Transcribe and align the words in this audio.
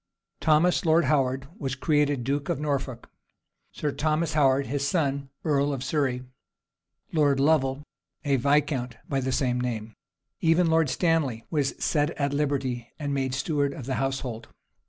Thomas 0.39 0.83
Lord 0.83 1.05
Howard 1.05 1.47
was 1.59 1.75
created 1.75 2.23
duke 2.23 2.49
of 2.49 2.59
Norfolk; 2.59 3.11
Sir 3.71 3.91
Thomas 3.91 4.33
Howard, 4.33 4.65
his 4.65 4.87
son, 4.87 5.29
earl 5.45 5.71
of 5.71 5.83
Surrey; 5.83 6.23
Lord 7.13 7.39
Lovel, 7.39 7.83
a 8.25 8.37
viscount 8.37 8.97
by 9.07 9.19
the 9.19 9.31
same 9.31 9.61
name; 9.61 9.93
even 10.39 10.71
Lord 10.71 10.89
Stanley 10.89 11.45
was 11.51 11.75
set 11.77 12.09
at 12.19 12.33
liberty, 12.33 12.89
and 12.97 13.13
made 13.13 13.35
steward 13.35 13.73
of 13.75 13.85
the 13.85 13.93
household. 14.01 14.47